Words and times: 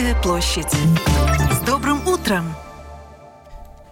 Домская 0.00 0.14
площадь. 0.22 0.72
С 1.52 1.66
добрым 1.66 2.06
утром! 2.08 2.54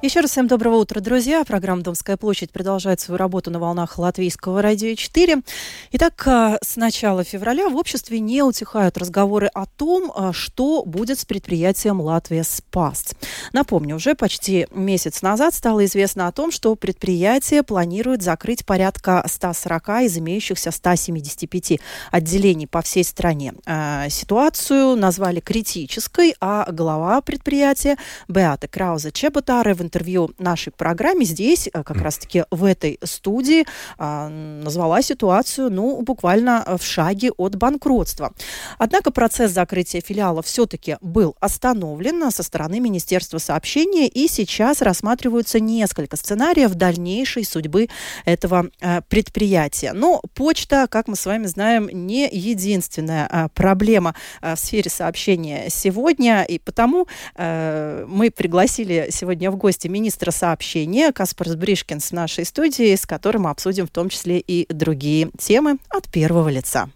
Еще 0.00 0.20
раз 0.20 0.30
всем 0.30 0.46
доброго 0.46 0.76
утра, 0.76 1.00
друзья. 1.00 1.44
Программа 1.44 1.82
«Домская 1.82 2.16
площадь» 2.16 2.52
продолжает 2.52 3.00
свою 3.00 3.18
работу 3.18 3.50
на 3.50 3.58
волнах 3.58 3.98
Латвийского 3.98 4.62
радио 4.62 4.94
4. 4.94 5.42
Итак, 5.90 6.22
э, 6.24 6.58
с 6.62 6.76
начала 6.76 7.24
февраля 7.24 7.68
в 7.68 7.74
обществе 7.74 8.20
не 8.20 8.44
утихают 8.44 8.96
разговоры 8.96 9.48
о 9.52 9.66
том, 9.66 10.12
э, 10.14 10.30
что 10.32 10.84
будет 10.84 11.18
с 11.18 11.24
предприятием 11.24 12.00
«Латвия 12.00 12.44
Спас». 12.44 13.06
Напомню, 13.52 13.96
уже 13.96 14.14
почти 14.14 14.68
месяц 14.70 15.20
назад 15.20 15.52
стало 15.52 15.84
известно 15.84 16.28
о 16.28 16.32
том, 16.32 16.52
что 16.52 16.76
предприятие 16.76 17.64
планирует 17.64 18.22
закрыть 18.22 18.64
порядка 18.64 19.24
140 19.26 20.04
из 20.04 20.16
имеющихся 20.16 20.70
175 20.70 21.80
отделений 22.12 22.68
по 22.68 22.82
всей 22.82 23.02
стране. 23.02 23.52
Э, 23.66 24.08
ситуацию 24.10 24.94
назвали 24.94 25.40
критической, 25.40 26.36
а 26.40 26.70
глава 26.70 27.20
предприятия 27.20 27.96
Беата 28.28 28.68
Краузе 28.68 29.10
Чеботаре 29.10 29.74
в 29.74 29.87
интервью 29.88 30.30
нашей 30.38 30.70
программе 30.70 31.24
здесь, 31.24 31.68
э, 31.72 31.82
как 31.82 32.00
раз-таки 32.02 32.44
в 32.50 32.64
этой 32.64 32.98
студии, 33.02 33.64
а, 33.98 34.28
назвала 34.28 35.02
ситуацию, 35.02 35.70
ну, 35.70 36.00
буквально 36.02 36.64
в 36.78 36.84
шаге 36.84 37.32
от 37.32 37.56
банкротства. 37.56 38.32
Однако 38.78 39.10
процесс 39.10 39.52
закрытия 39.52 40.00
филиала 40.00 40.42
все-таки 40.42 40.96
был 41.00 41.34
остановлен 41.40 42.30
со 42.30 42.42
стороны 42.42 42.80
Министерства 42.80 43.38
сообщения, 43.38 44.06
и 44.06 44.28
сейчас 44.28 44.82
рассматриваются 44.82 45.60
несколько 45.60 46.16
сценариев 46.16 46.74
дальнейшей 46.74 47.44
судьбы 47.44 47.88
этого 48.24 48.68
э, 48.80 49.00
предприятия. 49.08 49.92
Но 49.94 50.20
почта, 50.34 50.86
как 50.90 51.08
мы 51.08 51.16
с 51.16 51.24
вами 51.26 51.46
знаем, 51.46 51.88
не 51.92 52.28
единственная 52.30 53.28
э, 53.30 53.48
проблема 53.54 54.14
в 54.42 54.56
сфере 54.56 54.90
сообщения 54.90 55.66
сегодня, 55.70 56.42
и 56.42 56.58
потому 56.58 57.06
мы 57.38 58.30
пригласили 58.34 59.08
сегодня 59.10 59.50
в 59.50 59.56
гости 59.56 59.77
гости 59.78 59.86
министра 59.86 60.32
сообщения 60.32 61.12
Каспар 61.12 61.56
Бришкинс 61.56 62.10
в 62.10 62.12
нашей 62.12 62.44
студии, 62.44 62.96
с 62.96 63.06
которым 63.06 63.42
мы 63.42 63.50
обсудим 63.50 63.86
в 63.86 63.90
том 63.90 64.08
числе 64.08 64.40
и 64.40 64.66
другие 64.72 65.30
темы 65.38 65.78
от 65.88 66.08
первого 66.10 66.48
лица. 66.48 66.90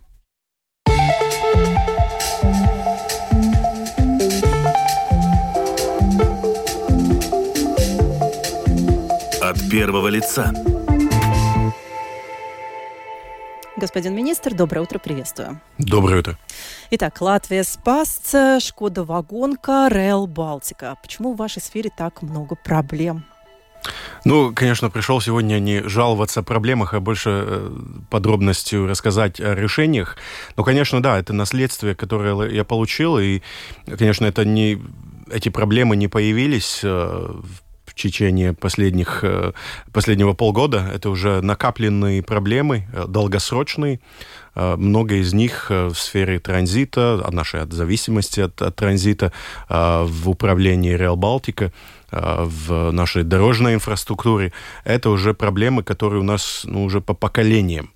От 9.40 9.70
первого 9.70 10.08
лица. 10.08 10.52
Господин 13.82 14.14
министр, 14.14 14.54
доброе 14.54 14.82
утро, 14.82 15.00
приветствую. 15.00 15.60
Доброе 15.76 16.20
утро. 16.20 16.38
Итак, 16.92 17.20
Латвия 17.20 17.64
спас, 17.64 18.32
Шкода 18.60 19.02
Вагонка, 19.02 19.88
Рел 19.90 20.28
Балтика. 20.28 20.96
Почему 21.02 21.34
в 21.34 21.36
вашей 21.36 21.60
сфере 21.60 21.90
так 21.98 22.22
много 22.22 22.54
проблем? 22.54 23.24
Ну, 24.24 24.52
конечно, 24.54 24.88
пришел 24.88 25.20
сегодня 25.20 25.58
не 25.58 25.82
жаловаться 25.82 26.40
о 26.40 26.42
проблемах, 26.44 26.94
а 26.94 27.00
больше 27.00 27.30
э, 27.44 27.70
подробностью 28.08 28.86
рассказать 28.86 29.40
о 29.40 29.52
решениях. 29.56 30.16
Но, 30.56 30.62
конечно, 30.62 31.02
да, 31.02 31.18
это 31.18 31.32
наследствие, 31.32 31.96
которое 31.96 32.50
я 32.50 32.62
получил, 32.62 33.18
и, 33.18 33.42
конечно, 33.98 34.26
это 34.26 34.44
не 34.44 34.80
эти 35.28 35.48
проблемы 35.48 35.96
не 35.96 36.06
появились 36.06 36.82
э, 36.84 37.34
в 37.92 37.94
течение 37.94 38.54
последних, 38.54 39.20
э, 39.22 39.52
последнего 39.92 40.32
полгода. 40.32 40.90
Это 40.94 41.10
уже 41.10 41.42
накопленные 41.42 42.22
проблемы, 42.22 42.88
э, 42.92 43.04
долгосрочные. 43.06 44.00
Э, 44.54 44.76
много 44.76 45.16
из 45.16 45.34
них 45.34 45.68
в 45.68 45.94
сфере 45.94 46.38
транзита, 46.38 47.20
от 47.22 47.34
нашей 47.34 47.70
зависимости 47.70 48.40
от, 48.40 48.62
от 48.62 48.76
транзита, 48.76 49.32
в 49.68 50.28
управлении 50.28 50.94
Реал 50.94 51.16
Балтика 51.16 51.72
в 52.10 52.90
нашей 52.92 53.22
дорожной 53.22 53.74
инфраструктуре. 53.74 54.52
Это 54.84 55.10
уже 55.10 55.32
проблемы, 55.32 55.82
которые 55.82 56.20
у 56.20 56.24
нас 56.24 56.62
ну, 56.64 56.84
уже 56.84 57.00
по 57.00 57.14
поколениям. 57.14 57.90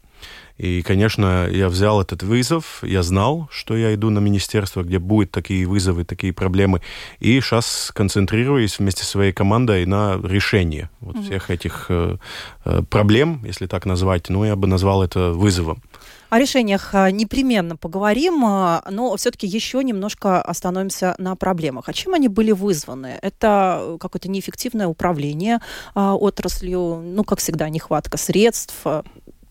И, 0.58 0.82
конечно, 0.82 1.48
я 1.50 1.68
взял 1.68 2.00
этот 2.00 2.22
вызов, 2.22 2.82
я 2.82 3.02
знал, 3.02 3.48
что 3.50 3.76
я 3.76 3.94
иду 3.94 4.10
на 4.10 4.20
министерство, 4.20 4.82
где 4.82 4.98
будут 4.98 5.30
такие 5.30 5.66
вызовы, 5.66 6.04
такие 6.04 6.32
проблемы, 6.32 6.80
и 7.20 7.40
сейчас 7.40 7.90
концентрируюсь 7.94 8.78
вместе 8.78 9.04
со 9.04 9.10
своей 9.10 9.32
командой 9.32 9.84
на 9.84 10.18
решении 10.22 10.88
вот 11.00 11.16
mm-hmm. 11.16 11.24
всех 11.24 11.50
этих 11.50 11.86
э, 11.90 12.16
э, 12.64 12.82
проблем, 12.88 13.42
если 13.44 13.66
так 13.66 13.84
назвать, 13.84 14.30
ну, 14.30 14.44
я 14.44 14.56
бы 14.56 14.66
назвал 14.66 15.02
это 15.02 15.32
вызовом. 15.32 15.82
О 16.30 16.38
решениях 16.38 16.94
э, 16.94 17.10
непременно 17.10 17.76
поговорим, 17.76 18.44
э, 18.46 18.80
но 18.90 19.14
все-таки 19.16 19.46
еще 19.46 19.84
немножко 19.84 20.40
остановимся 20.40 21.14
на 21.18 21.36
проблемах. 21.36 21.88
А 21.88 21.92
чем 21.92 22.14
они 22.14 22.28
были 22.28 22.52
вызваны? 22.52 23.18
Это 23.20 23.98
какое-то 24.00 24.30
неэффективное 24.30 24.86
управление 24.86 25.60
отраслью, 25.94 27.02
ну, 27.04 27.24
как 27.24 27.38
всегда, 27.40 27.68
нехватка 27.68 28.16
средств, 28.16 28.74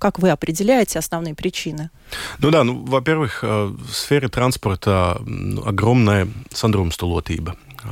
как 0.05 0.19
вы 0.19 0.29
определяете 0.29 0.99
основные 0.99 1.33
причины? 1.33 1.89
Ну 2.37 2.51
да, 2.51 2.63
ну, 2.63 2.85
во-первых, 2.85 3.39
э, 3.41 3.65
в 3.65 3.91
сфере 3.91 4.27
транспорта 4.27 5.19
огромная 5.65 6.27
сандрумстолотиба. 6.51 7.55
Э, 7.83 7.87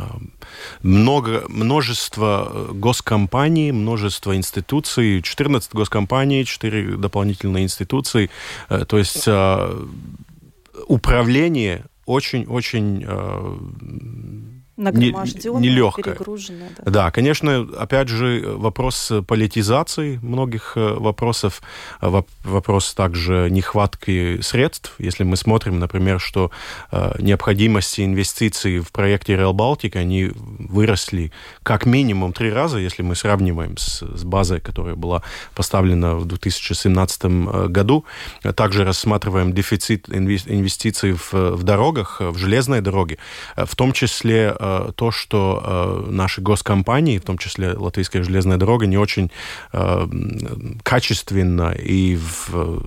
много, 0.83 1.43
множество 1.49 2.51
э, 2.53 2.69
госкомпаний, 2.73 3.71
множество 3.71 4.35
институций, 4.35 5.23
14 5.23 5.73
госкомпаний, 5.73 6.45
4 6.45 6.97
дополнительные 6.97 7.63
институции. 7.63 8.29
То 8.69 8.97
есть 8.99 9.27
управление 10.87 11.85
очень-очень 12.05 14.62
Нагроможденная, 14.75 15.61
нелегкая. 15.61 16.17
Да. 16.83 16.91
да, 16.91 17.11
конечно, 17.11 17.67
опять 17.77 18.07
же, 18.07 18.43
вопрос 18.45 19.11
политизации 19.27 20.17
многих 20.23 20.73
э, 20.75 20.95
вопросов, 20.95 21.61
вопрос 22.01 22.95
также 22.95 23.49
нехватки 23.51 24.41
средств. 24.41 24.95
Если 24.97 25.23
мы 25.23 25.37
смотрим, 25.37 25.77
например, 25.77 26.19
что 26.19 26.49
э, 26.91 27.13
необходимости 27.19 28.01
инвестиций 28.01 28.79
в 28.79 28.91
проекте 28.91 29.33
Rail 29.33 29.53
Baltic, 29.53 29.95
они 29.95 30.31
выросли 30.33 31.31
как 31.61 31.85
минимум 31.85 32.33
три 32.33 32.51
раза, 32.51 32.79
если 32.79 33.03
мы 33.03 33.15
сравниваем 33.15 33.77
с, 33.77 34.01
с 34.01 34.23
базой, 34.23 34.59
которая 34.59 34.95
была 34.95 35.21
поставлена 35.53 36.15
в 36.15 36.25
2017 36.25 37.21
э, 37.23 37.67
году. 37.67 38.05
Также 38.55 38.85
рассматриваем 38.85 39.53
дефицит 39.53 40.09
инвестиций 40.09 41.13
в, 41.13 41.31
в 41.31 41.61
дорогах, 41.61 42.21
в 42.21 42.37
железные 42.39 42.81
дороги, 42.81 43.19
в 43.55 43.75
том 43.75 43.93
числе 43.93 44.55
Э, 44.63 44.91
то, 44.95 45.11
что 45.11 45.61
э, 46.07 46.09
наши 46.09 46.39
госкомпании, 46.39 47.17
в 47.17 47.23
том 47.23 47.37
числе 47.37 47.73
Латвийская 47.73 48.23
железная 48.23 48.57
дорога, 48.57 48.85
не 48.85 48.97
очень 48.97 49.29
э, 49.73 50.07
качественно 50.83 51.71
и 51.71 52.15
в 52.15 52.81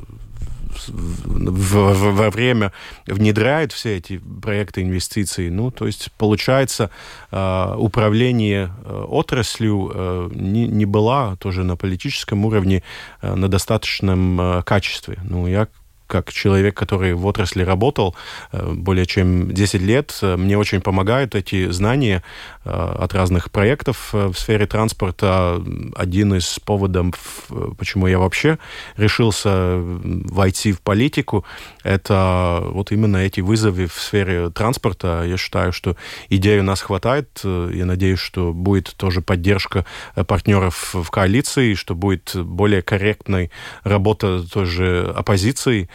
во 0.88 2.28
время 2.28 2.70
внедряют 3.06 3.72
все 3.72 3.96
эти 3.96 4.18
проекты 4.18 4.82
инвестиций. 4.82 5.48
Ну, 5.48 5.70
то 5.70 5.86
есть, 5.86 6.10
получается, 6.18 6.90
управление 7.30 8.70
отраслью 9.08 10.30
не, 10.34 10.66
не 10.68 10.84
была 10.84 11.36
тоже 11.36 11.64
на 11.64 11.76
политическом 11.76 12.44
уровне 12.44 12.82
на 13.22 13.48
достаточном 13.48 14.62
качестве. 14.64 15.18
Ну, 15.24 15.46
я 15.46 15.66
как 16.06 16.32
человек, 16.32 16.76
который 16.76 17.14
в 17.14 17.26
отрасли 17.26 17.62
работал 17.62 18.14
э, 18.52 18.72
более 18.72 19.06
чем 19.06 19.52
10 19.52 19.80
лет, 19.82 20.18
э, 20.22 20.36
мне 20.36 20.56
очень 20.58 20.80
помогают 20.80 21.34
эти 21.34 21.70
знания 21.70 22.22
э, 22.64 22.70
от 22.70 23.12
разных 23.14 23.50
проектов 23.50 24.12
в 24.12 24.34
сфере 24.34 24.66
транспорта. 24.66 25.62
Один 25.94 26.34
из 26.34 26.58
поводов, 26.60 27.48
почему 27.78 28.06
я 28.06 28.18
вообще 28.18 28.58
решился 28.96 29.78
войти 29.80 30.72
в 30.72 30.80
политику, 30.80 31.44
это 31.82 32.62
вот 32.64 32.92
именно 32.92 33.18
эти 33.18 33.40
вызовы 33.40 33.86
в 33.86 33.94
сфере 33.94 34.50
транспорта. 34.50 35.24
Я 35.26 35.36
считаю, 35.36 35.72
что 35.72 35.96
идеи 36.28 36.58
у 36.60 36.62
нас 36.62 36.80
хватает. 36.80 37.40
Я 37.44 37.84
надеюсь, 37.84 38.18
что 38.18 38.52
будет 38.52 38.94
тоже 38.96 39.20
поддержка 39.20 39.84
партнеров 40.26 40.94
в 40.94 41.10
коалиции, 41.10 41.74
что 41.74 41.94
будет 41.94 42.36
более 42.36 42.82
корректной 42.82 43.50
работа 43.82 44.46
тоже 44.48 45.12
оппозиции, 45.16 45.88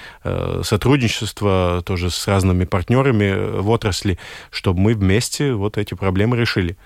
сотрудничество 0.64 1.82
тоже 1.86 2.10
с 2.10 2.28
разными 2.28 2.66
партнерами 2.66 3.60
в 3.60 3.70
отрасли, 3.70 4.18
чтобы 4.50 4.80
мы 4.80 4.94
вместе 4.94 5.54
вот 5.54 5.78
эти 5.78 5.94
проблемы 5.94 6.38
решили. 6.38 6.78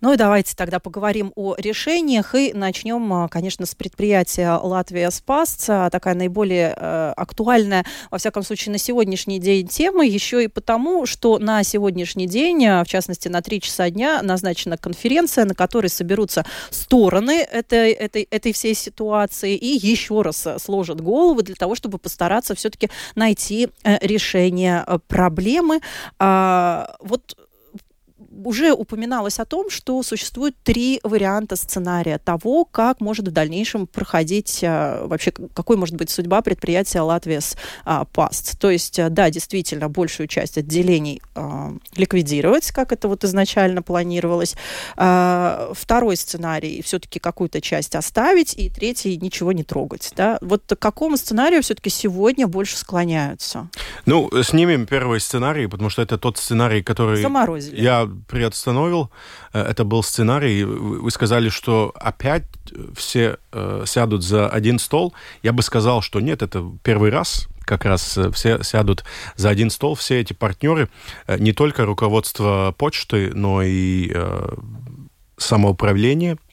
Ну 0.00 0.12
и 0.12 0.16
давайте 0.16 0.54
тогда 0.54 0.78
поговорим 0.78 1.32
о 1.36 1.54
решениях 1.56 2.34
и 2.34 2.52
начнем, 2.52 3.12
а, 3.12 3.28
конечно, 3.28 3.64
с 3.64 3.74
предприятия 3.74 4.52
Латвия 4.52 5.10
Спас. 5.10 5.54
Такая 5.56 6.14
наиболее 6.14 6.74
э, 6.76 7.12
актуальная, 7.16 7.84
во 8.10 8.18
всяком 8.18 8.42
случае, 8.42 8.72
на 8.72 8.78
сегодняшний 8.78 9.38
день 9.38 9.66
тема, 9.66 10.04
еще 10.04 10.44
и 10.44 10.48
потому, 10.48 11.06
что 11.06 11.38
на 11.38 11.62
сегодняшний 11.62 12.26
день, 12.26 12.66
а, 12.66 12.84
в 12.84 12.88
частности, 12.88 13.28
на 13.28 13.40
3 13.40 13.60
часа 13.60 13.88
дня 13.88 14.20
назначена 14.22 14.76
конференция, 14.76 15.46
на 15.46 15.54
которой 15.54 15.88
соберутся 15.88 16.44
стороны 16.70 17.40
этой, 17.40 17.92
этой, 17.92 18.28
этой 18.30 18.52
всей 18.52 18.74
ситуации 18.74 19.56
и 19.56 19.66
еще 19.66 20.20
раз 20.22 20.46
сложат 20.58 21.00
головы 21.00 21.42
для 21.42 21.54
того, 21.54 21.74
чтобы 21.74 21.98
постараться 21.98 22.54
все-таки 22.54 22.90
найти 23.14 23.68
э, 23.82 23.98
решение 24.06 24.84
э, 24.86 24.98
проблемы. 25.08 25.80
А, 26.18 26.96
вот 27.00 27.36
уже 28.46 28.72
упоминалось 28.72 29.40
о 29.40 29.44
том, 29.44 29.70
что 29.70 30.02
существует 30.04 30.54
три 30.62 31.00
варианта 31.02 31.56
сценария 31.56 32.18
того, 32.18 32.64
как 32.64 33.00
может 33.00 33.26
в 33.26 33.32
дальнейшем 33.32 33.88
проходить 33.88 34.60
а, 34.62 35.04
вообще, 35.06 35.32
какой 35.32 35.76
может 35.76 35.96
быть 35.96 36.10
судьба 36.10 36.42
предприятия 36.42 37.00
Латвия 37.00 37.40
с 37.40 37.56
а, 37.84 38.04
ПАСТ. 38.04 38.58
То 38.60 38.70
есть, 38.70 39.00
а, 39.00 39.10
да, 39.10 39.30
действительно, 39.30 39.88
большую 39.88 40.28
часть 40.28 40.58
отделений 40.58 41.20
а, 41.34 41.72
ликвидировать, 41.96 42.70
как 42.70 42.92
это 42.92 43.08
вот 43.08 43.24
изначально 43.24 43.82
планировалось. 43.82 44.54
А, 44.96 45.72
второй 45.74 46.16
сценарий 46.16 46.82
все-таки 46.82 47.18
какую-то 47.18 47.60
часть 47.60 47.96
оставить, 47.96 48.54
и 48.54 48.70
третий 48.70 49.16
ничего 49.16 49.50
не 49.50 49.64
трогать. 49.64 50.12
Да? 50.16 50.38
Вот 50.40 50.62
к 50.68 50.76
какому 50.78 51.16
сценарию 51.16 51.62
все-таки 51.62 51.90
сегодня 51.90 52.46
больше 52.46 52.76
склоняются? 52.76 53.68
Ну, 54.04 54.30
снимем 54.44 54.86
первый 54.86 55.18
сценарий, 55.18 55.66
потому 55.66 55.90
что 55.90 56.02
это 56.02 56.16
тот 56.16 56.38
сценарий, 56.38 56.82
который 56.82 57.20
Заморозили. 57.20 57.80
я 57.80 58.08
приостановил. 58.36 59.10
Э, 59.52 59.62
это 59.62 59.84
был 59.84 60.02
сценарий. 60.02 60.64
Вы 60.64 61.10
сказали, 61.10 61.48
что 61.48 61.92
опять 61.94 62.44
все 62.94 63.38
э, 63.52 63.84
сядут 63.86 64.22
за 64.22 64.48
один 64.48 64.78
стол. 64.78 65.14
Я 65.42 65.52
бы 65.52 65.62
сказал, 65.62 66.02
что 66.02 66.20
нет, 66.20 66.42
это 66.42 66.64
первый 66.82 67.10
раз 67.10 67.48
как 67.64 67.84
раз 67.84 68.18
э, 68.18 68.30
все 68.30 68.62
сядут 68.62 69.04
за 69.36 69.48
один 69.48 69.70
стол, 69.70 69.94
все 69.94 70.20
эти 70.20 70.32
партнеры, 70.32 70.88
э, 71.26 71.38
не 71.38 71.52
только 71.52 71.84
руководство 71.84 72.74
почты, 72.76 73.32
но 73.34 73.62
и 73.62 74.10
э, 74.14 74.48
самоуправление, 75.38 76.34
Э, 76.34 76.45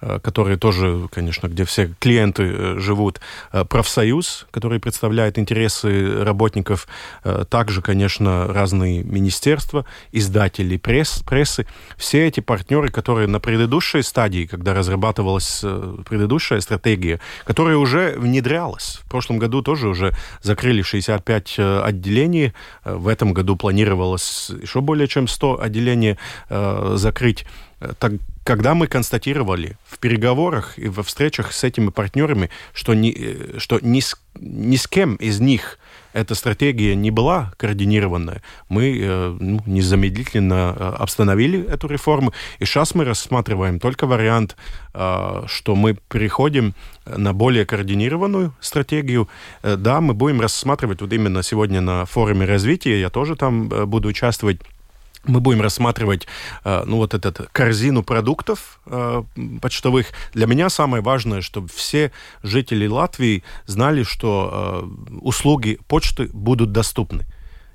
которые 0.00 0.56
тоже, 0.56 1.08
конечно, 1.10 1.48
где 1.48 1.64
все 1.64 1.92
клиенты 1.98 2.42
э, 2.44 2.78
живут, 2.78 3.20
э, 3.52 3.64
профсоюз, 3.64 4.46
который 4.50 4.78
представляет 4.78 5.38
интересы 5.38 6.22
работников, 6.24 6.86
также, 7.50 7.82
конечно, 7.82 8.46
разные 8.46 9.02
министерства, 9.02 9.84
издатели 10.12 10.76
пресс, 10.76 11.22
прессы. 11.26 11.66
Все 11.96 12.26
эти 12.26 12.40
партнеры, 12.40 12.90
которые 12.90 13.26
на 13.26 13.40
предыдущей 13.40 14.02
стадии, 14.02 14.46
когда 14.46 14.74
разрабатывалась 14.74 15.64
предыдущая 16.08 16.60
стратегия, 16.60 17.20
которая 17.44 17.76
уже 17.76 18.14
внедрялась. 18.16 19.00
В 19.04 19.10
прошлом 19.10 19.38
году 19.38 19.62
тоже 19.62 19.88
уже 19.88 20.12
закрыли 20.42 20.82
65 20.82 21.58
отделений. 21.58 22.52
В 22.84 23.08
этом 23.08 23.32
году 23.32 23.56
планировалось 23.56 24.50
еще 24.62 24.80
более 24.80 25.08
чем 25.08 25.28
100 25.28 25.62
отделений 25.62 26.16
закрыть. 26.48 27.46
Так, 27.98 28.12
когда 28.48 28.74
мы 28.74 28.86
констатировали 28.86 29.76
в 29.84 29.98
переговорах 29.98 30.78
и 30.78 30.88
во 30.88 31.02
встречах 31.02 31.52
с 31.52 31.64
этими 31.64 31.90
партнерами, 31.90 32.48
что 32.72 32.94
ни, 32.94 33.10
э, 33.14 33.58
что 33.58 33.78
ни, 33.82 34.00
с, 34.00 34.16
ни 34.40 34.76
с 34.76 34.86
кем 34.86 35.16
из 35.16 35.38
них 35.38 35.78
эта 36.14 36.34
стратегия 36.34 36.96
не 36.96 37.10
была 37.10 37.52
координированная, 37.58 38.42
мы 38.70 38.98
э, 38.98 39.36
ну, 39.38 39.60
незамедлительно 39.66 40.74
э, 40.74 40.94
остановили 40.98 41.62
эту 41.62 41.88
реформу. 41.88 42.32
И 42.58 42.64
сейчас 42.64 42.94
мы 42.94 43.04
рассматриваем 43.04 43.78
только 43.80 44.06
вариант, 44.06 44.56
что 44.94 45.76
мы 45.76 45.98
переходим 46.08 46.74
на 47.04 47.34
более 47.34 47.66
координированную 47.66 48.54
стратегию. 48.60 49.28
Да, 49.62 50.00
мы 50.00 50.14
будем 50.14 50.40
рассматривать 50.40 51.02
вот 51.02 51.12
именно 51.12 51.42
сегодня 51.42 51.82
на 51.82 52.06
форуме 52.06 52.46
развития, 52.46 52.98
я 52.98 53.10
тоже 53.10 53.36
там 53.36 53.68
буду 53.68 54.08
участвовать 54.08 54.60
мы 55.28 55.40
будем 55.40 55.60
рассматривать 55.60 56.26
э, 56.64 56.82
ну, 56.86 56.96
вот 56.96 57.14
эту 57.14 57.46
корзину 57.52 58.02
продуктов 58.02 58.80
э, 58.86 59.22
почтовых. 59.60 60.08
Для 60.32 60.46
меня 60.46 60.68
самое 60.70 61.02
важное, 61.02 61.40
чтобы 61.42 61.68
все 61.68 62.10
жители 62.42 62.86
Латвии 62.86 63.44
знали, 63.66 64.02
что 64.02 64.82
э, 65.12 65.16
услуги 65.20 65.78
почты 65.86 66.28
будут 66.32 66.72
доступны. 66.72 67.26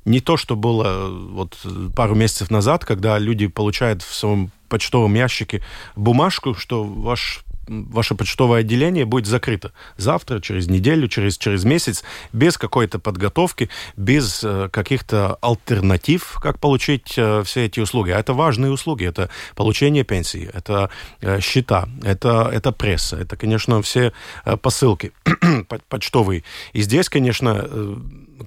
Не 0.05 0.19
то, 0.19 0.35
что 0.35 0.57
было 0.57 1.07
вот 1.07 1.57
пару 1.95 2.15
месяцев 2.15 2.51
назад, 2.51 2.83
когда 2.83 3.17
люди 3.19 3.47
получают 3.47 4.01
в 4.01 4.13
своем 4.13 4.51
почтовом 4.67 5.13
ящике 5.13 5.63
бумажку, 5.95 6.55
что 6.55 6.83
ваш 6.83 7.45
ваше 7.67 8.15
почтовое 8.15 8.61
отделение 8.61 9.05
будет 9.05 9.25
закрыто 9.25 9.71
завтра, 9.97 10.39
через 10.39 10.67
неделю, 10.67 11.07
через, 11.07 11.37
через 11.37 11.63
месяц, 11.63 12.03
без 12.31 12.57
какой-то 12.57 12.99
подготовки, 12.99 13.69
без 13.97 14.43
э, 14.43 14.69
каких-то 14.71 15.37
альтернатив, 15.41 16.39
как 16.41 16.59
получить 16.59 17.13
э, 17.17 17.43
все 17.43 17.65
эти 17.65 17.79
услуги. 17.79 18.11
А 18.11 18.19
это 18.19 18.33
важные 18.33 18.71
услуги. 18.71 19.05
Это 19.05 19.29
получение 19.55 20.03
пенсии, 20.03 20.49
это 20.53 20.89
э, 21.21 21.39
счета, 21.39 21.87
это, 22.03 22.49
это 22.51 22.71
пресса, 22.71 23.17
это, 23.17 23.35
конечно, 23.35 23.81
все 23.81 24.13
посылки 24.61 25.11
почтовые. 25.89 26.43
И 26.73 26.81
здесь, 26.81 27.09
конечно, 27.09 27.67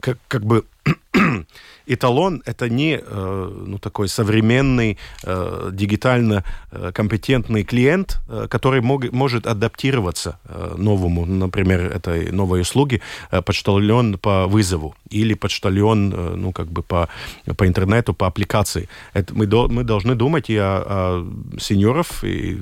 как, 0.00 0.18
как 0.28 0.44
бы 0.44 0.64
эталон 1.86 2.42
это 2.44 2.68
не 2.68 3.00
э, 3.00 3.62
ну, 3.66 3.78
такой 3.78 4.08
современный, 4.08 4.98
э, 5.24 5.70
дигитально 5.72 6.44
э, 6.70 6.92
компетентный 6.92 7.64
клиент, 7.64 8.20
который 8.50 8.80
мог, 8.80 9.12
может 9.12 9.46
адаптироваться 9.46 10.38
новому, 10.76 11.26
например, 11.26 11.80
этой 11.80 12.32
новой 12.32 12.60
услуги, 12.60 13.00
почтальон 13.44 14.18
по 14.18 14.46
вызову 14.46 14.94
или 15.10 15.34
почтальон, 15.34 16.40
ну, 16.40 16.52
как 16.52 16.68
бы 16.68 16.82
по, 16.82 17.08
по 17.56 17.66
интернету, 17.66 18.14
по 18.14 18.26
аппликации. 18.26 18.88
Это 19.14 19.34
мы, 19.34 19.46
до, 19.46 19.68
мы 19.68 19.84
должны 19.84 20.14
думать 20.14 20.50
и 20.50 20.56
о, 20.56 20.82
о 20.86 21.58
сеньоров, 21.58 22.24
и 22.24 22.60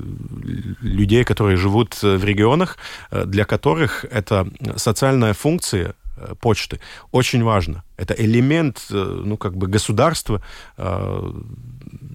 людей, 0.81 1.23
которые 1.23 1.57
живут 1.57 2.01
в 2.01 2.23
регионах, 2.23 2.77
для 3.11 3.45
которых 3.45 4.05
это 4.05 4.47
социальная 4.77 5.33
функция 5.33 5.95
почты. 6.39 6.79
Очень 7.11 7.43
важно. 7.43 7.83
Это 7.97 8.13
элемент, 8.13 8.85
э, 8.91 9.21
ну, 9.25 9.37
как 9.37 9.55
бы 9.55 9.67
государства, 9.67 10.41
э, 10.77 11.31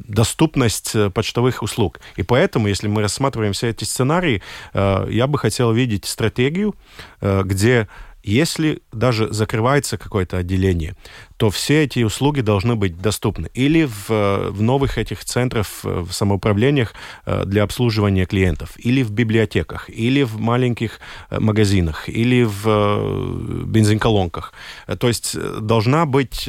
доступность 0.09 0.97
почтовых 1.15 1.63
услуг. 1.63 2.01
И 2.17 2.23
поэтому, 2.23 2.69
если 2.69 2.89
мы 2.89 3.03
рассматриваем 3.03 3.53
все 3.53 3.69
эти 3.69 3.85
сценарии, 3.85 4.43
я 4.75 5.27
бы 5.29 5.39
хотел 5.39 5.73
видеть 5.73 6.05
стратегию, 6.05 6.75
где 7.21 7.87
если 8.23 8.83
даже 8.93 9.33
закрывается 9.33 9.97
какое-то 9.97 10.37
отделение, 10.37 10.95
то 11.37 11.49
все 11.49 11.85
эти 11.85 12.03
услуги 12.03 12.43
должны 12.43 12.77
быть 12.77 13.01
доступны. 13.01 13.49
Или 13.55 13.85
в, 13.85 14.09
в 14.51 14.61
новых 14.61 14.99
этих 14.99 15.25
центрах, 15.25 15.67
в 15.83 16.13
самоуправлениях 16.13 16.93
э, 17.25 17.45
для 17.47 17.63
обслуживания 17.63 18.27
клиентов, 18.27 18.73
или 18.77 19.03
в 19.03 19.11
библиотеках, 19.11 19.89
или 19.89 20.23
в 20.23 20.39
маленьких 20.39 21.01
э, 21.31 21.41
магазинах, 21.41 22.09
или 22.09 22.43
в 22.43 22.65
э, 22.67 23.65
бензинколонках. 23.65 24.53
То 24.99 25.09
есть 25.09 25.39
должна 25.61 26.05
быть 26.05 26.49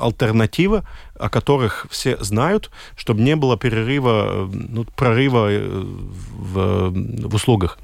альтернатива, 0.00 0.86
о 1.18 1.28
которых 1.28 1.86
все 1.90 2.16
знают, 2.20 2.70
чтобы 2.96 3.22
не 3.22 3.34
было 3.34 3.56
перерыва, 3.56 4.48
ну, 4.52 4.84
прорыва 4.84 5.48
в, 5.50 6.90
в 6.90 7.34
услугах. 7.34 7.78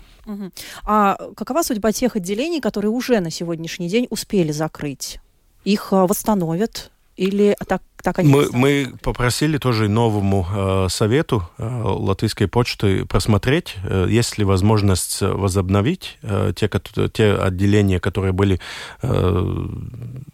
А 0.84 1.16
какова 1.36 1.62
судьба 1.62 1.92
тех 1.92 2.16
отделений, 2.16 2.60
которые 2.60 2.90
уже 2.90 3.20
на 3.20 3.30
сегодняшний 3.30 3.88
день 3.88 4.06
успели 4.10 4.52
закрыть? 4.52 5.18
Их 5.64 5.92
а, 5.92 6.06
восстановят 6.06 6.90
или 7.16 7.56
так 7.66 7.82
так 8.02 8.18
они 8.18 8.28
мы, 8.28 8.48
мы 8.52 8.92
попросили 9.02 9.58
тоже 9.58 9.88
новому 9.88 10.46
э, 10.52 10.86
совету 10.88 11.48
э, 11.58 11.82
Латвийской 11.84 12.48
почты 12.48 13.04
просмотреть, 13.06 13.76
э, 13.84 14.06
есть 14.08 14.38
ли 14.38 14.44
возможность 14.44 15.20
возобновить 15.20 16.18
э, 16.22 16.52
те, 16.56 16.68
те 17.12 17.34
отделения, 17.34 18.00
которые 18.00 18.32
были 18.32 18.60
э, 19.02 19.66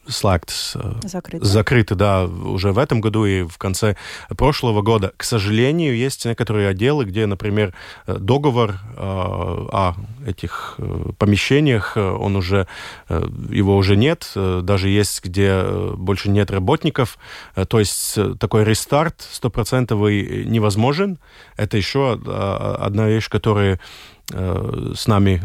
слакт, 0.08 0.50
э, 0.76 0.92
закрыты. 1.04 1.44
закрыты 1.44 1.94
да, 1.94 2.24
уже 2.24 2.72
в 2.72 2.78
этом 2.78 3.00
году 3.02 3.26
и 3.26 3.42
в 3.42 3.58
конце 3.58 3.96
прошлого 4.28 4.80
года. 4.80 5.12
К 5.16 5.24
сожалению, 5.24 5.94
есть 5.96 6.24
некоторые 6.24 6.68
отделы, 6.68 7.04
где, 7.04 7.26
например, 7.26 7.74
договор 8.06 8.76
э, 8.96 9.00
о 9.00 9.94
этих 10.26 10.76
э, 10.78 11.10
помещениях, 11.18 11.96
э, 11.96 12.00
он 12.00 12.36
уже, 12.36 12.66
э, 13.08 13.22
его 13.50 13.76
уже 13.76 13.96
нет, 13.96 14.32
э, 14.36 14.60
даже 14.62 14.88
есть, 14.88 15.22
где 15.22 15.62
больше 15.94 16.30
нет 16.30 16.50
работников, 16.50 17.18
Э, 17.57 17.57
то 17.66 17.78
есть 17.78 18.16
э, 18.16 18.34
такой 18.38 18.64
рестарт 18.64 19.26
стопроцентовый 19.30 20.44
невозможен. 20.44 21.18
Это 21.56 21.76
еще 21.76 22.20
э, 22.24 22.76
одна 22.78 23.08
вещь, 23.08 23.28
которая 23.28 23.80
с 24.30 25.06
нами 25.06 25.40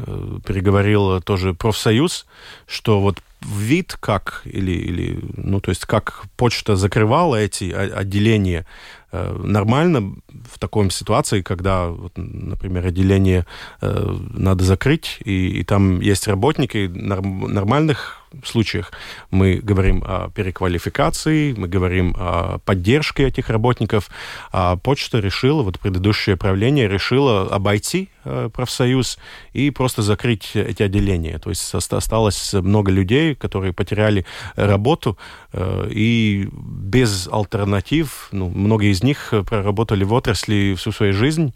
переговорил 0.46 1.22
тоже 1.22 1.54
профсоюз, 1.54 2.26
что 2.68 3.00
вот 3.00 3.22
вид 3.40 3.96
как 3.98 4.42
или 4.44 4.74
или 4.74 5.20
ну 5.38 5.62
то 5.62 5.72
есть 5.72 5.86
как 5.86 6.26
почта 6.36 6.76
закрывала 6.76 7.38
эти 7.38 7.72
отделения 7.72 8.66
нормально 9.14 10.16
в 10.52 10.60
такой 10.60 10.90
ситуации, 10.90 11.42
когда, 11.42 11.88
вот, 11.88 12.14
например, 12.16 12.88
отделение 12.88 13.46
э, 13.80 14.18
надо 14.32 14.64
закрыть, 14.64 15.20
и, 15.24 15.60
и 15.60 15.64
там 15.64 16.00
есть 16.00 16.28
работники 16.28 16.88
норм, 16.88 17.54
нормальных 17.54 18.23
случаях 18.44 18.92
мы 19.32 19.56
говорим 19.56 20.04
о 20.06 20.30
переквалификации, 20.30 21.54
мы 21.54 21.68
говорим 21.68 22.16
о 22.18 22.60
поддержке 22.60 23.28
этих 23.28 23.50
работников. 23.50 24.10
А 24.52 24.76
почта 24.76 25.20
решила, 25.20 25.62
вот 25.64 25.80
предыдущее 25.80 26.38
правление 26.38 26.88
решило 26.88 27.48
обойти 27.54 28.10
э, 28.26 28.50
профсоюз 28.54 29.18
и 29.54 29.70
просто 29.70 30.02
закрыть 30.02 30.52
эти 30.56 30.84
отделения. 30.84 31.40
То 31.40 31.50
есть 31.50 31.74
осталось 31.74 32.54
много 32.54 32.92
людей, 32.92 33.36
которые 33.36 33.74
потеряли 33.74 34.26
работу, 34.56 35.18
э, 35.52 35.90
и 35.92 36.50
без 36.52 37.28
альтернатив, 37.32 38.30
ну, 38.32 38.50
многие 38.50 38.92
из 38.92 39.04
них 39.04 39.34
проработали 39.48 40.04
в 40.04 40.14
отрасли 40.14 40.76
всю 40.78 40.92
свою 40.92 41.14
жизнь, 41.14 41.54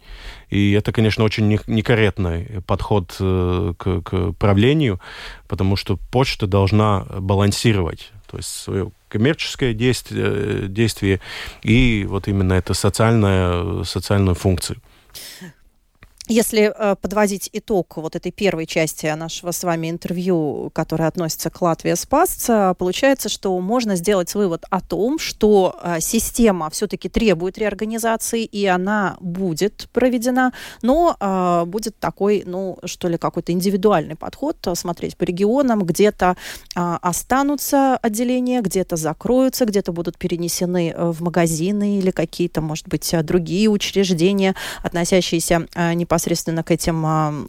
и 0.50 0.72
это, 0.72 0.92
конечно, 0.92 1.24
очень 1.24 1.58
некорректный 1.66 2.62
подход 2.66 3.14
к, 3.18 3.74
к 4.02 4.32
правлению, 4.32 5.00
потому 5.46 5.76
что 5.76 5.98
почта 6.10 6.46
должна 6.46 7.06
балансировать 7.20 8.12
то 8.30 8.36
есть 8.36 8.48
свое 8.48 8.92
коммерческое 9.08 9.72
действие, 9.72 10.68
действие 10.68 11.20
и 11.62 12.04
вот 12.06 12.28
именно 12.28 12.52
это 12.52 12.74
социальная, 12.74 13.84
социальную 13.84 14.34
функцию. 14.34 14.78
Если 16.28 16.70
э, 16.76 16.94
подводить 17.00 17.48
итог 17.54 17.96
вот 17.96 18.14
этой 18.14 18.30
первой 18.30 18.66
части 18.66 19.06
нашего 19.06 19.50
с 19.50 19.64
вами 19.64 19.88
интервью, 19.88 20.70
которая 20.74 21.08
относится 21.08 21.48
к 21.48 21.62
Латвии 21.62 21.94
Спас, 21.94 22.50
получается, 22.78 23.30
что 23.30 23.58
можно 23.60 23.96
сделать 23.96 24.34
вывод 24.34 24.64
о 24.68 24.82
том, 24.82 25.18
что 25.18 25.74
э, 25.82 26.00
система 26.00 26.68
все-таки 26.68 27.08
требует 27.08 27.56
реорганизации, 27.56 28.44
и 28.44 28.66
она 28.66 29.16
будет 29.20 29.88
проведена, 29.94 30.52
но 30.82 31.16
э, 31.18 31.64
будет 31.64 31.98
такой, 31.98 32.42
ну, 32.44 32.78
что 32.84 33.08
ли, 33.08 33.16
какой-то 33.16 33.52
индивидуальный 33.52 34.14
подход, 34.14 34.56
смотреть 34.74 35.16
по 35.16 35.24
регионам, 35.24 35.82
где-то 35.82 36.36
э, 36.76 36.98
останутся 37.00 37.96
отделения, 37.96 38.60
где-то 38.60 38.96
закроются, 38.96 39.64
где-то 39.64 39.92
будут 39.92 40.18
перенесены 40.18 40.92
э, 40.94 41.10
в 41.10 41.22
магазины 41.22 42.00
или 42.00 42.10
какие-то, 42.10 42.60
может 42.60 42.86
быть, 42.86 43.14
другие 43.22 43.70
учреждения, 43.70 44.54
относящиеся 44.82 45.66
э, 45.74 45.94
непосредственно 45.94 46.17
непосредственно 46.18 46.64
к 46.64 46.70
этим 46.72 47.48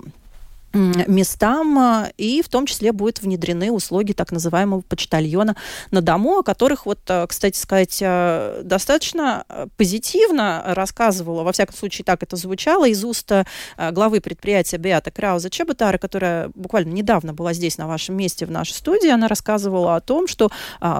местам, 0.73 1.79
а, 1.79 2.11
и 2.17 2.41
в 2.41 2.49
том 2.49 2.65
числе 2.65 2.91
будут 2.91 3.21
внедрены 3.21 3.71
услуги 3.71 4.13
так 4.13 4.31
называемого 4.31 4.81
почтальона 4.81 5.55
на 5.91 6.01
дому, 6.01 6.39
о 6.39 6.43
которых, 6.43 6.85
вот, 6.85 6.99
а, 7.07 7.25
кстати 7.27 7.57
сказать, 7.57 7.99
а, 8.03 8.61
достаточно 8.63 9.45
позитивно 9.77 10.63
рассказывала, 10.67 11.43
во 11.43 11.51
всяком 11.51 11.75
случае 11.75 12.05
так 12.05 12.21
это 12.23 12.35
звучало, 12.35 12.87
из 12.87 13.03
уст 13.03 13.31
главы 13.77 14.21
предприятия 14.21 14.77
Беата 14.77 15.11
Крауза 15.11 15.49
Чеботара, 15.49 15.97
которая 15.97 16.51
буквально 16.55 16.91
недавно 16.91 17.33
была 17.33 17.53
здесь, 17.53 17.77
на 17.77 17.87
вашем 17.87 18.15
месте, 18.15 18.45
в 18.45 18.51
нашей 18.51 18.73
студии, 18.73 19.09
она 19.09 19.27
рассказывала 19.27 19.95
о 19.95 20.01
том, 20.01 20.27
что, 20.27 20.49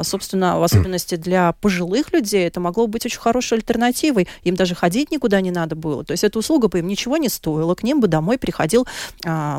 собственно, 0.04 0.60
в 0.60 0.64
особенности 0.64 1.16
для 1.16 1.54
пожилых 1.54 2.14
людей 2.14 2.48
это 2.48 2.60
могло 2.60 2.88
быть 2.88 3.06
очень 3.06 3.20
хорошей 3.20 3.58
альтернативой, 3.58 4.28
им 4.44 4.56
даже 4.56 4.76
ходить 4.76 5.12
никуда 5.12 5.42
не 5.42 5.52
надо 5.52 5.76
было, 5.76 6.04
то 6.04 6.12
есть 6.12 6.24
эта 6.24 6.40
услуга 6.40 6.68
бы 6.68 6.80
им 6.80 6.88
ничего 6.88 7.18
не 7.18 7.30
стоила, 7.30 7.76
к 7.76 7.84
ним 7.84 8.00
бы 8.00 8.08
домой 8.08 8.38
приходил 8.38 8.88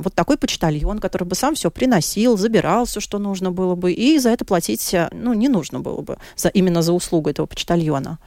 вот 0.00 0.14
такой 0.14 0.36
почтальон, 0.36 0.98
который 0.98 1.24
бы 1.24 1.34
сам 1.34 1.54
все 1.54 1.70
приносил, 1.70 2.36
забирал 2.36 2.84
все, 2.84 3.00
что 3.00 3.18
нужно 3.18 3.50
было 3.50 3.74
бы, 3.74 3.92
и 3.92 4.18
за 4.18 4.30
это 4.30 4.44
платить, 4.44 4.94
э, 4.94 5.08
ну, 5.12 5.34
не 5.34 5.48
нужно 5.48 5.80
было 5.80 6.00
бы 6.00 6.18
за, 6.36 6.48
именно 6.48 6.82
за 6.82 6.92
услугу 6.92 7.30
этого 7.30 7.46
почтальона. 7.46 8.18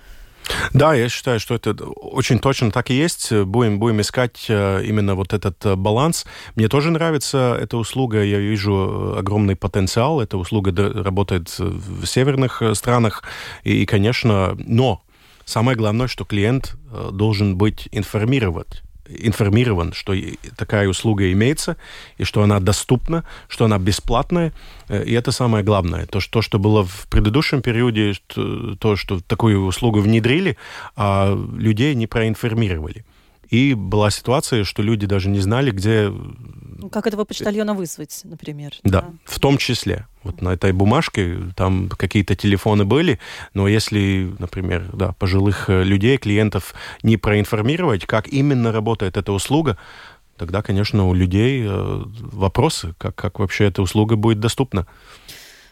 Да, 0.74 0.94
я 0.94 1.08
считаю, 1.08 1.40
что 1.40 1.56
это 1.56 1.72
очень 1.72 2.38
точно 2.38 2.70
так 2.70 2.90
и 2.90 2.94
есть. 2.94 3.32
Будем, 3.32 3.80
будем 3.80 4.02
искать 4.02 4.46
э, 4.50 4.84
именно 4.84 5.16
вот 5.16 5.32
этот 5.32 5.66
э, 5.66 5.76
баланс. 5.76 6.26
Мне 6.56 6.68
тоже 6.68 6.92
нравится 6.92 7.58
эта 7.60 7.78
услуга. 7.78 8.22
Я 8.24 8.40
вижу 8.40 9.16
огромный 9.18 9.56
потенциал. 9.56 10.20
Эта 10.20 10.38
услуга 10.38 10.74
работает 11.02 11.58
в 11.58 12.06
северных 12.06 12.62
странах. 12.74 13.24
И, 13.64 13.86
конечно, 13.86 14.58
но 14.58 15.02
самое 15.46 15.78
главное, 15.78 16.08
что 16.08 16.26
клиент 16.26 16.76
должен 17.12 17.56
быть 17.56 17.88
информирован 17.94 18.66
информирован, 19.08 19.94
что 19.94 20.14
такая 20.56 20.88
услуга 20.88 21.32
имеется, 21.32 21.78
и 22.18 22.24
что 22.24 22.42
она 22.44 22.60
доступна, 22.60 23.24
что 23.48 23.66
она 23.66 23.78
бесплатная. 23.78 24.54
Э, 24.90 25.04
и 25.04 25.14
это 25.14 25.32
самое 25.32 25.64
главное. 25.64 26.06
То, 26.06 26.20
что, 26.20 26.42
что 26.42 26.60
было 26.60 26.84
в 26.84 27.08
предыдущем 27.10 27.62
периоде, 27.62 28.14
то, 28.80 28.96
что 28.96 29.20
такую 29.20 29.66
услугу 29.66 30.00
внедрили, 30.00 30.58
а 30.96 31.36
людей 31.58 31.96
не 31.96 32.08
проинформировали. 32.08 33.06
И 33.54 33.76
была 33.76 34.10
ситуация, 34.10 34.64
что 34.64 34.82
люди 34.82 35.06
даже 35.06 35.30
не 35.30 35.40
знали, 35.40 35.70
где... 35.70 36.10
Ну, 36.10 36.90
как 36.90 37.06
этого 37.06 37.24
почтальона 37.24 37.76
вызвать, 37.76 38.22
например. 38.24 38.72
Да, 38.84 39.02
да, 39.02 39.14
в 39.26 39.40
том 39.40 39.60
числе. 39.60 40.08
Вот 40.24 40.42
на 40.42 40.50
этой 40.50 40.72
бумажке 40.72 41.38
там 41.56 41.88
какие-то 41.88 42.36
телефоны 42.36 42.84
были, 42.84 43.20
но 43.54 43.68
если, 43.68 44.34
например, 44.40 44.90
да, 44.92 45.12
пожилых 45.12 45.70
э, 45.70 45.84
людей, 45.84 46.18
клиентов 46.18 46.74
не 47.04 47.18
проинформировать, 47.18 48.08
как 48.08 48.28
именно 48.28 48.72
работает 48.72 49.18
эта 49.18 49.32
услуга, 49.32 49.78
тогда, 50.36 50.64
конечно, 50.64 51.08
у 51.08 51.14
людей 51.14 51.64
э, 51.64 52.04
вопросы, 52.32 52.96
как, 52.98 53.14
как 53.14 53.38
вообще 53.38 53.66
эта 53.66 53.84
услуга 53.84 54.16
будет 54.16 54.40
доступна. 54.40 54.88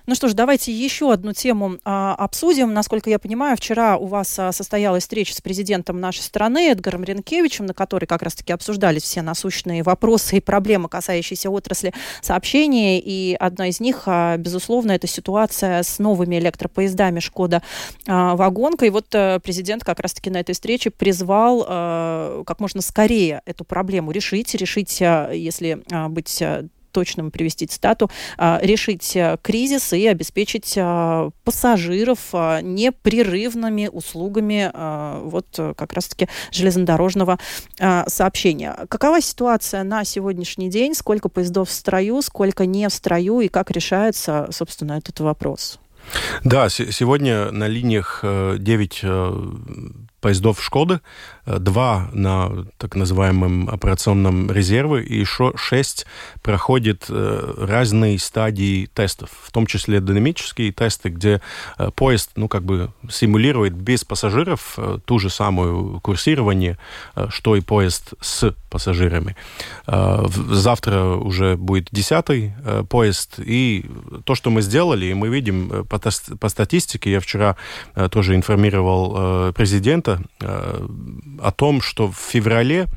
Ну 0.07 0.15
что 0.15 0.27
ж, 0.27 0.33
давайте 0.33 0.71
еще 0.71 1.13
одну 1.13 1.33
тему 1.33 1.77
а, 1.83 2.15
обсудим. 2.15 2.73
Насколько 2.73 3.09
я 3.09 3.19
понимаю, 3.19 3.55
вчера 3.55 3.97
у 3.97 4.07
вас 4.07 4.37
а, 4.39 4.51
состоялась 4.51 5.03
встреча 5.03 5.35
с 5.35 5.41
президентом 5.41 5.99
нашей 5.99 6.21
страны 6.21 6.71
Эдгаром 6.71 7.03
Ренкевичем, 7.03 7.67
на 7.67 7.73
которой 7.73 8.05
как 8.05 8.23
раз-таки 8.23 8.51
обсуждались 8.51 9.03
все 9.03 9.21
насущные 9.21 9.83
вопросы 9.83 10.37
и 10.37 10.39
проблемы, 10.39 10.89
касающиеся 10.89 11.51
отрасли 11.51 11.93
сообщения. 12.21 12.99
И 12.99 13.35
одна 13.35 13.69
из 13.69 13.79
них, 13.79 14.03
а, 14.07 14.37
безусловно, 14.37 14.91
это 14.91 15.05
ситуация 15.05 15.83
с 15.83 15.99
новыми 15.99 16.37
электропоездами 16.39 17.19
«Шкода 17.19 17.61
а, 18.07 18.35
Вагонка». 18.35 18.85
И 18.85 18.89
вот 18.89 19.13
а, 19.13 19.39
президент 19.39 19.83
как 19.83 19.99
раз-таки 19.99 20.29
на 20.31 20.39
этой 20.39 20.53
встрече 20.53 20.89
призвал 20.89 21.65
а, 21.67 22.43
как 22.45 22.59
можно 22.59 22.81
скорее 22.81 23.41
эту 23.45 23.65
проблему 23.65 24.11
решить, 24.11 24.55
решить, 24.55 24.99
а, 25.01 25.31
если 25.31 25.83
а, 25.91 26.09
быть 26.09 26.43
точным 26.91 27.31
привести 27.31 27.65
цитату, 27.67 28.09
а, 28.37 28.59
решить 28.61 29.15
э, 29.15 29.37
кризис 29.41 29.93
и 29.93 30.07
обеспечить 30.07 30.75
а, 30.77 31.29
пассажиров 31.43 32.19
а, 32.33 32.61
непрерывными 32.61 33.89
услугами 33.91 34.71
вот 35.23 35.47
э, 35.57 35.73
как 35.75 35.93
раз-таки 35.93 36.27
железнодорожного 36.51 37.39
сообщения. 38.07 38.75
Какова 38.89 39.21
ситуация 39.21 39.83
на 39.83 40.03
сегодняшний 40.03 40.69
день? 40.69 40.93
Сколько 40.93 41.29
поездов 41.29 41.69
в 41.69 41.71
строю, 41.71 42.21
сколько 42.21 42.65
не 42.65 42.87
в 42.87 42.93
строю 42.93 43.39
и 43.39 43.47
как 43.47 43.71
решается, 43.71 44.47
собственно, 44.51 44.93
этот 44.93 45.19
вопрос? 45.19 45.79
Да, 46.43 46.69
сегодня 46.69 47.51
на 47.51 47.67
линиях 47.67 48.23
9 48.23 48.99
э, 49.03 49.33
поездов 50.21 50.63
«Шкоды», 50.63 51.01
э, 51.45 51.57
два 51.59 52.09
на 52.13 52.65
так 52.77 52.95
называемом 52.95 53.69
операционном 53.69 54.51
резерве, 54.51 55.03
и 55.03 55.19
еще 55.19 55.53
шесть 55.55 56.05
проходят 56.41 57.05
э, 57.09 57.53
разные 57.57 58.17
стадии 58.19 58.85
тестов, 58.85 59.29
в 59.43 59.51
том 59.51 59.65
числе 59.65 59.99
динамические 59.99 60.71
тесты, 60.71 61.09
где 61.09 61.41
э, 61.77 61.89
поезд, 61.93 62.31
ну, 62.35 62.47
как 62.47 62.63
бы 62.63 62.93
симулирует 63.09 63.73
без 63.73 64.05
пассажиров 64.05 64.77
ту 65.05 65.19
же 65.19 65.29
самую 65.29 65.99
курсирование, 66.01 66.77
что 67.29 67.55
и 67.55 67.61
поезд 67.61 68.13
с 68.21 68.53
пассажирами. 68.71 69.35
Завтра 69.85 71.03
уже 71.03 71.57
будет 71.57 71.89
десятый 71.91 72.53
поезд, 72.89 73.39
и 73.39 73.85
то, 74.23 74.33
что 74.35 74.49
мы 74.49 74.61
сделали, 74.61 75.07
и 75.07 75.13
мы 75.13 75.27
видим 75.27 75.85
по, 75.85 75.99
по 76.39 76.49
статистике, 76.49 77.11
я 77.11 77.19
вчера 77.19 77.55
тоже 78.09 78.35
информировал 78.35 79.51
президента, 79.53 80.21
э, 80.39 80.87
о 81.41 81.51
том, 81.51 81.81
что 81.81 82.07
в 82.11 82.17
феврале 82.17 82.87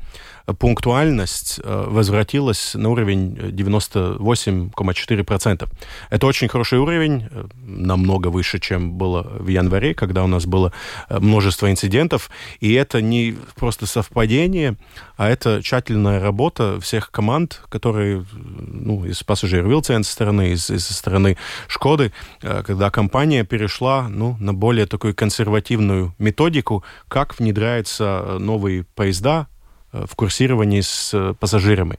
пунктуальность 0.53 1.59
э, 1.63 1.85
возвратилась 1.87 2.75
на 2.75 2.89
уровень 2.89 3.33
98,4%. 3.35 5.67
Это 6.09 6.27
очень 6.27 6.47
хороший 6.47 6.79
уровень, 6.79 7.27
э, 7.29 7.45
намного 7.65 8.27
выше, 8.27 8.59
чем 8.59 8.93
было 8.93 9.23
в 9.23 9.47
январе, 9.47 9.95
когда 9.95 10.23
у 10.23 10.27
нас 10.27 10.45
было 10.45 10.71
э, 11.09 11.19
множество 11.19 11.69
инцидентов. 11.71 12.29
И 12.59 12.73
это 12.73 13.01
не 13.01 13.35
просто 13.55 13.87
совпадение, 13.87 14.77
а 15.17 15.29
это 15.29 15.63
тщательная 15.63 16.19
работа 16.19 16.79
всех 16.79 17.09
команд, 17.11 17.63
которые 17.69 18.23
ну, 18.33 19.03
из 19.05 19.23
пассажир 19.23 19.67
Вилценс 19.67 20.07
стороны, 20.07 20.51
из, 20.51 20.69
из 20.69 20.87
стороны 20.87 21.37
Шкоды, 21.67 22.11
когда 22.41 22.91
компания 22.91 23.43
перешла 23.43 24.07
ну, 24.09 24.37
на 24.39 24.53
более 24.53 24.85
такую 24.85 25.15
консервативную 25.15 26.13
методику, 26.19 26.83
как 27.07 27.39
внедряются 27.39 28.37
новые 28.39 28.83
поезда, 28.83 29.47
в 30.05 30.15
курсировании 30.15 30.81
с 30.81 31.13
э, 31.13 31.33
пассажирами. 31.39 31.97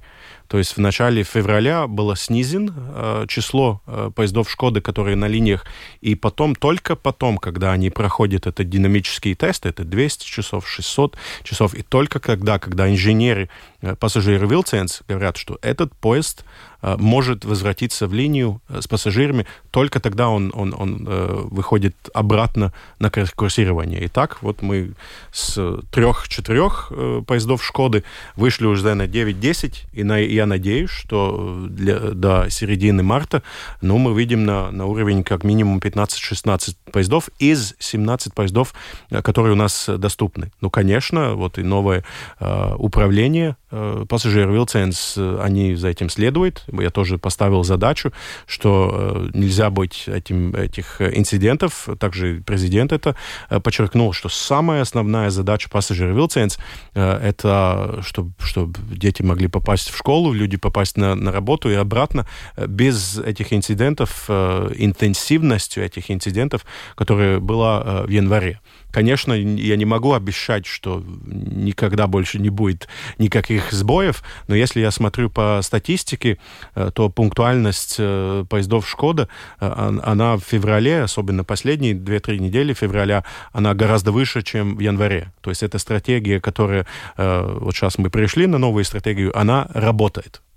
То 0.49 0.59
есть 0.59 0.77
в 0.77 0.81
начале 0.81 1.23
февраля 1.23 1.87
было 1.87 2.17
снизен 2.17 2.73
э, 2.75 3.27
число 3.29 3.81
э, 3.87 4.11
поездов 4.15 4.51
Шкоды, 4.51 4.81
которые 4.81 5.17
на 5.17 5.27
линиях, 5.27 5.65
и 6.01 6.15
потом, 6.15 6.55
только 6.55 6.97
потом, 6.97 7.39
когда 7.39 7.73
они 7.73 7.91
проходят 7.91 8.47
этот 8.47 8.69
динамический 8.69 9.35
тест, 9.35 9.67
это 9.67 9.85
200 9.85 10.25
часов, 10.25 10.69
600 10.69 11.17
часов, 11.43 11.75
и 11.75 11.83
только 11.83 12.21
когда, 12.21 12.59
когда 12.59 12.89
инженеры, 12.89 13.49
э, 13.81 13.97
пассажиры 13.97 14.47
Вилценс 14.47 15.03
говорят, 15.09 15.37
что 15.37 15.59
этот 15.63 15.95
поезд 15.95 16.45
э, 16.83 16.97
может 16.99 17.45
возвратиться 17.45 18.07
в 18.07 18.15
линию 18.15 18.61
э, 18.69 18.81
с 18.81 18.87
пассажирами, 18.87 19.47
только 19.71 20.01
тогда 20.01 20.29
он, 20.29 20.53
он, 20.55 20.75
он 20.77 21.07
э, 21.09 21.47
выходит 21.51 21.97
обратно 22.15 22.73
на 22.99 23.11
курсирование. 23.11 24.05
И 24.05 24.09
так 24.09 24.43
вот 24.43 24.63
мы 24.63 24.93
с 25.33 25.81
трех-четырех 25.91 26.93
э, 26.95 27.23
поездов 27.27 27.65
Шкоды 27.65 28.05
вышли 28.37 28.67
уже 28.67 28.95
на 28.95 29.07
9-10, 29.07 29.75
и 29.93 30.05
на 30.05 30.21
я 30.37 30.47
надеюсь, 30.47 30.91
что 30.91 31.67
для, 31.69 31.99
до 31.99 32.49
середины 32.51 33.03
марта 33.03 33.43
ну, 33.81 33.99
мы 33.99 34.13
выйдем 34.13 34.45
на, 34.45 34.71
на 34.71 34.87
уровень 34.87 35.25
как 35.25 35.45
минимум 35.45 35.79
15-16 35.79 36.77
поездов 36.93 37.29
из 37.39 37.75
17 37.79 38.35
поездов, 38.35 38.75
которые 39.11 39.55
у 39.55 39.57
нас 39.57 39.89
доступны. 39.89 40.53
Ну, 40.61 40.71
конечно, 40.71 41.35
вот 41.35 41.59
и 41.59 41.63
новое 41.63 42.05
э, 42.39 42.75
управление 42.77 43.57
э, 43.71 44.05
пассажир 44.09 44.51
Вилценс, 44.51 45.19
они 45.19 45.75
за 45.75 45.89
этим 45.89 46.09
следуют. 46.11 46.65
Я 46.73 46.91
тоже 46.91 47.19
поставил 47.19 47.65
задачу, 47.65 48.13
что 48.47 48.91
э, 48.93 49.31
нельзя 49.35 49.71
быть 49.71 50.05
этим, 50.07 50.55
этих 50.55 51.01
инцидентов. 51.01 51.89
Также 51.99 52.43
президент 52.47 52.93
это 52.93 53.17
э, 53.51 53.61
подчеркнул, 53.61 54.13
что 54.13 54.29
самая 54.29 54.83
основная 54.83 55.31
задача 55.31 55.69
пассажир 55.71 56.13
Вилценс 56.13 56.59
э, 56.95 57.19
это 57.23 58.01
чтобы, 58.03 58.33
чтобы 58.39 58.79
дети 58.95 59.23
могли 59.23 59.49
попасть 59.49 59.91
в 59.91 59.97
школу, 59.97 60.26
люди 60.33 60.57
попасть 60.57 60.97
на, 60.97 61.15
на 61.15 61.33
работу 61.33 61.71
и 61.71 61.75
обратно 61.75 62.27
без 62.57 63.19
этих 63.19 63.53
инцидентов, 63.53 64.29
интенсивностью 64.29 65.85
этих 65.85 66.11
инцидентов, 66.11 66.65
которая 66.95 67.39
была 67.41 68.03
в 68.03 68.09
январе. 68.09 68.61
Конечно, 68.97 69.35
я 69.35 69.77
не 69.77 69.85
могу 69.85 70.15
обещать, 70.15 70.65
что 70.65 71.05
никогда 71.27 72.07
больше 72.07 72.39
не 72.39 72.49
будет 72.49 72.89
никаких 73.19 73.71
сбоев, 73.71 74.23
но 74.49 74.55
если 74.55 74.81
я 74.81 74.91
смотрю 74.91 75.29
по 75.29 75.61
статистике, 75.63 76.39
э, 76.75 76.91
то 76.95 77.11
пунктуальность 77.11 77.97
э, 77.99 78.47
поездов 78.49 78.89
«Шкода», 78.89 79.29
э, 79.61 79.99
она 80.03 80.39
в 80.39 80.41
феврале, 80.41 81.03
особенно 81.03 81.45
последние 81.45 81.93
2-3 81.93 82.39
недели 82.39 82.73
февраля, 82.73 83.25
она 83.53 83.75
гораздо 83.75 84.13
выше, 84.13 84.41
чем 84.41 84.77
в 84.77 84.81
январе. 84.81 85.31
То 85.43 85.51
есть 85.51 85.63
эта 85.63 85.79
стратегия, 85.79 86.41
которая... 86.41 86.87
Вот 87.17 87.75
сейчас 87.75 87.99
мы 87.99 88.09
пришли 88.09 88.47
на 88.47 88.57
новую 88.57 88.85
стратегию, 88.85 89.39
она 89.39 89.69
работает. 89.75 90.16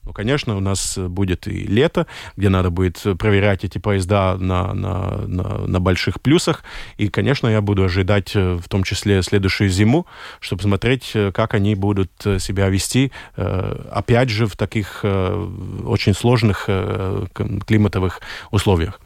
Ну, 0.10 0.14
конечно, 0.14 0.58
у 0.58 0.60
нас 0.60 0.98
будет 0.98 1.48
и 1.48 1.52
лето, 1.52 2.08
где 2.36 2.50
надо 2.50 2.72
будет 2.72 3.00
проверять 3.20 3.64
эти 3.64 3.78
поезда 3.78 4.38
на, 4.38 4.74
на, 4.74 5.18
на, 5.28 5.68
на 5.68 5.80
больших 5.80 6.20
плюсах. 6.20 6.64
И, 6.98 7.10
конечно, 7.10 7.48
я 7.48 7.62
буду 7.62 7.84
ожидать 7.84 8.36
э, 8.36 8.56
в 8.56 8.68
том 8.70 8.84
числе 8.84 9.22
следующую 9.22 9.70
зиму, 9.70 10.08
чтобы 10.40 10.64
смотреть, 10.64 11.12
э, 11.14 11.32
как 11.32 11.54
они 11.54 11.76
будут 11.76 12.12
э, 12.26 12.40
себя 12.40 12.70
вести, 12.70 13.12
опять 13.36 14.30
же, 14.30 14.48
в 14.48 14.56
таких 14.56 15.04
очень 15.04 16.16
сложных 16.16 16.66
климатовых 16.66 18.22
условиях. 18.50 19.00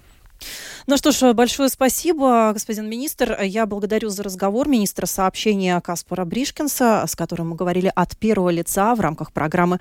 Ну 0.85 0.97
что 0.97 1.11
ж, 1.11 1.33
большое 1.33 1.69
спасибо, 1.69 2.51
господин 2.51 2.89
министр. 2.89 3.41
Я 3.41 3.65
благодарю 3.65 4.09
за 4.09 4.23
разговор 4.23 4.67
министра 4.67 5.05
сообщения 5.05 5.79
Каспара 5.79 6.25
Бришкинса, 6.25 7.05
с 7.07 7.15
которым 7.15 7.49
мы 7.51 7.55
говорили 7.55 7.89
от 7.95 8.17
первого 8.17 8.49
лица 8.49 8.93
в 8.93 8.99
рамках 8.99 9.31
программы 9.31 9.79